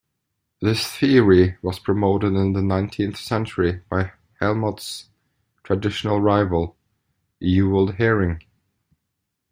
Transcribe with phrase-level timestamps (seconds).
[0.61, 5.09] This theory was promoted in the nineteenth century by Helmholtz's
[5.61, 6.75] traditional rival,
[7.39, 8.41] Ewald Hering.